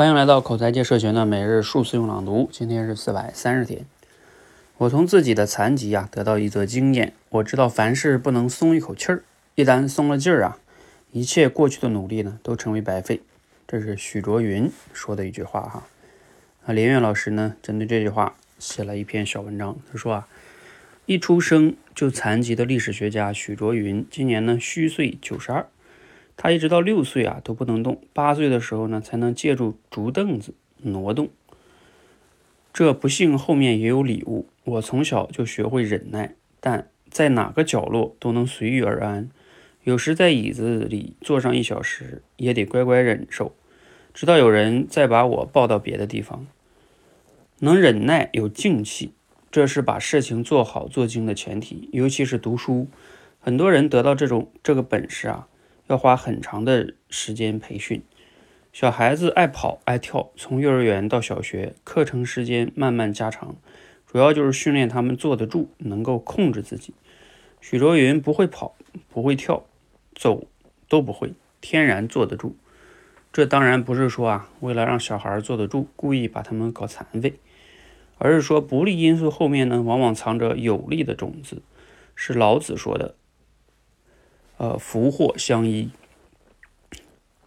[0.00, 3.84] 欢迎来到口才界社群的每日数次用朗读，今天是四百三十天。
[4.78, 9.22] 我从自己的残疾啊得到一则经验，我知道凡事不能松一口气儿，
[9.56, 10.56] 一旦松了劲儿啊，
[11.12, 13.20] 一切过去的努力呢都成为白费。
[13.68, 15.86] 这是许卓云说的一句话哈。
[16.64, 20.28] 啊，连岳老师呢针对这句话写了一篇小文章，他说啊，
[21.04, 25.66] 一出生就残疾的历史学家许卓云今年呢虚岁九十二。
[26.42, 31.28] 他一直到六岁啊都不能动，八岁的时候呢才能借助竹凳子挪动。
[32.72, 34.46] 这不幸后面也有礼物。
[34.64, 39.28] 我从小就学会忍耐，但在哪个角落都能随遇而安。
[39.84, 43.54] 有时在椅子里坐上一小时，也得乖乖忍受，
[44.14, 46.46] 直到有人再把我抱到别的地方。
[47.58, 49.12] 能忍耐有静气，
[49.50, 52.88] 这是把事情做好做精的前提，尤其是读书。
[53.40, 55.48] 很多人得到这种这个本事啊。
[55.90, 58.00] 要花很长的时间培训。
[58.72, 63.56] 小孩子爱跑爱跳，从幼儿园到小学，课程时间慢慢加长，
[64.06, 66.94] 主要就是训练他们坐得住，能够控制自己。
[67.60, 68.76] 许卓云不会跑，
[69.08, 69.64] 不会跳，
[70.14, 70.46] 走
[70.88, 72.54] 都不会，天然坐得住。
[73.32, 77.34] 这当然不是说啊，为了让小孩坐得住，故意把他们搞残废，
[78.18, 81.60] 而是说不利因素后面呢，往往藏着有利的种子。
[82.14, 83.16] 是老子说的。
[84.60, 85.88] 呃，福祸相依，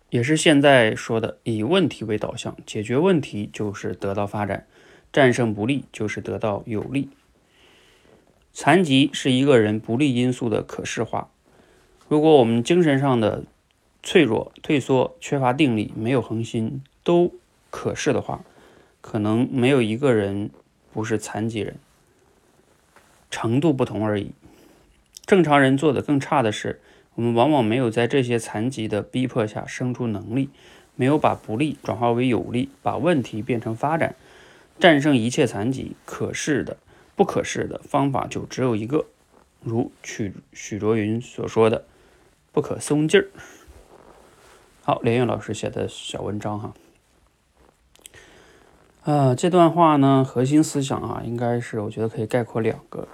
[0.10, 4.66] 也是现在说的以问题为导向，解决问题就是得到发展，
[5.12, 7.10] 战胜不利就是得到有利。
[8.52, 11.30] 残疾是一个人不利因素的可视化。
[12.08, 13.44] 如果我们精神上的
[14.02, 17.32] 脆弱、退缩、缺乏定力、没有恒心都
[17.70, 18.44] 可视的话，
[19.02, 20.50] 可能没有一个人
[20.92, 21.76] 不是残疾人，
[23.30, 24.32] 程度不同而已。
[25.28, 26.82] 正常人做的更差的是。
[27.16, 30.50] 我们往往没有在这些残疾的逼迫下生出能力，
[30.96, 34.16] 没有把不利转化为有利，把问题变成发展，
[34.80, 35.96] 战胜一切残疾。
[36.06, 36.78] 可视的、
[37.16, 39.06] 不可视的方法就只有一个，
[39.62, 41.86] 如许许卓云所说的
[42.52, 43.28] ：“不可松劲儿。”
[44.82, 46.74] 好，连岳老师写的小文章哈。
[49.04, 53.08] 啊，这段话呢，核心思想啊，应该是我觉得可以概括两个。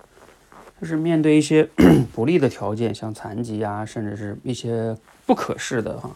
[0.80, 1.68] 就是面对一些
[2.16, 4.96] 不利的条件，像残疾啊，甚至是一些
[5.26, 6.10] 不可视的哈，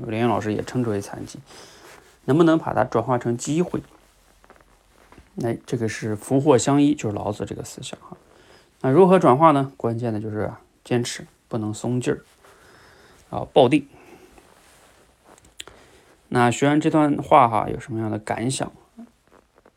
[0.00, 1.40] 有连云老师也称之为残疾，
[2.26, 3.82] 能不能把它转化成机会？
[5.34, 8.16] 那这个是福祸相依，就是老子这个思想哈。
[8.82, 9.72] 那如何转化呢？
[9.76, 10.52] 关键的就是
[10.84, 12.20] 坚持，不能松劲儿
[13.30, 13.88] 啊，抱定。
[16.28, 18.70] 那学完这段话哈，有什么样的感想？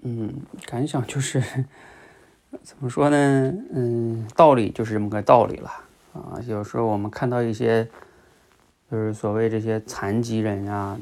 [0.03, 1.43] 嗯，感想就是。
[2.65, 3.53] 怎么说呢？
[3.73, 5.71] 嗯，道理就是这么个道理了
[6.13, 6.41] 啊。
[6.47, 7.87] 有时候我们看到一些，
[8.89, 10.97] 就是所谓这些残疾人啊，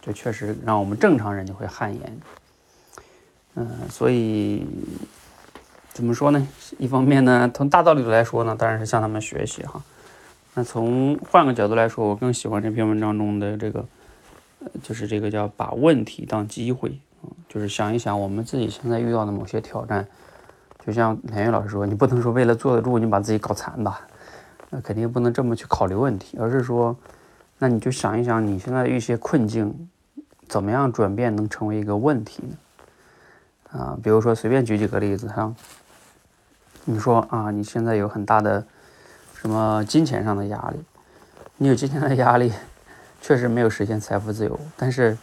[0.00, 2.18] 就确实让我们正常人就会汗颜。
[3.56, 4.64] 嗯，所以
[5.92, 6.46] 怎么说呢？
[6.78, 9.82] 一方面呢，从大道理来说呢，当然是向他们学习哈。
[10.54, 13.84] 那从换个角度来说，我更喜欢这篇文章中的这个，
[14.80, 17.00] 就是这个叫把问题当机会，
[17.48, 20.06] 就是想一想我们自己现在遇到的某些挑战。
[20.86, 24.00] 就像连岳老师说，你不能说为了坐得住，你把自己搞残吧？
[24.70, 26.96] 那肯定不能这么去考虑问题，而是说，
[27.58, 29.88] 那你就想一想，你现在一些困境，
[30.48, 32.56] 怎么样转变能成为一个问题呢？
[33.78, 35.54] 啊，比如说随便举几个例子哈，
[36.84, 38.64] 你说啊，你现在有很大的
[39.34, 40.82] 什么金钱上的压力，
[41.56, 42.52] 你有金钱的压力，
[43.20, 45.16] 确实没有实现财富自由，但是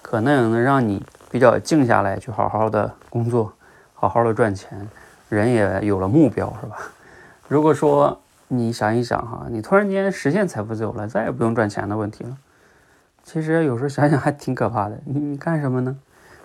[0.00, 3.52] 可能也能让你比较静下来，去好好的工作，
[4.02, 4.88] 好好的赚钱。
[5.28, 6.76] 人也有了目标，是吧？
[7.46, 12.36] 如果说你想一想哈，你突然间实现财富自由了，再也不用赚钱的问题了，
[13.22, 14.98] 其实有时候想想还挺可怕的。
[15.04, 15.96] 你你干什么呢？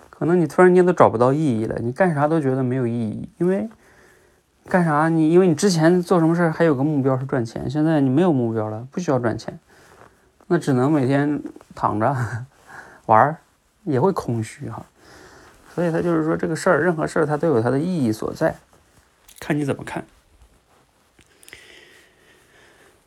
[0.08, 3.68] 可能你突然间都找不到意义了，你干啥都觉得没有意义，因为
[4.68, 9.58] 干啥你因为你之前做什么事还有个目标是赚钱，现在你没有目标了，不需要赚钱，
[10.46, 11.42] 那只能每天
[11.74, 12.16] 躺着
[13.06, 13.36] 玩儿，
[13.82, 14.86] 也会空虚哈。
[15.78, 18.56] 所以他就是说这个事儿，任何事儿它都有它的意义所在。
[19.38, 20.04] 看你怎么看。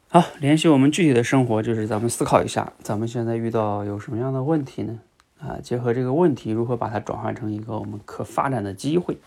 [0.07, 5.01] 好，联系我们具体的生活，就是咱们思考一下，咱们现在遇到有什么样的问题呢？
[5.41, 9.17] 啊，结合这个问题，如何把它转化成一个我们可发展的机会，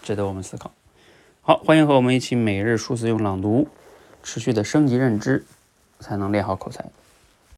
[0.00, 0.70] 值得我们思考。
[1.40, 3.66] 好，欢迎和我们一起每日数字用朗读，
[4.22, 5.44] 持续的升级认知，
[5.98, 6.84] 才能练好口才。